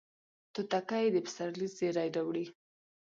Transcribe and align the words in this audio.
توتکۍ 0.53 1.05
د 1.11 1.17
پسرلي 1.25 1.67
زیری 1.77 2.07
راوړي 2.15 2.45